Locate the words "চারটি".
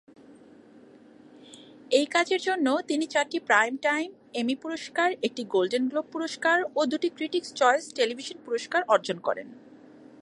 3.07-3.37